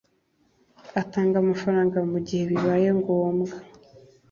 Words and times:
Atanga 1.01 1.35
amafaranga 1.43 1.97
mu 2.11 2.17
gihe 2.27 2.43
bibaye 2.51 2.89
ngombwa 2.99 3.55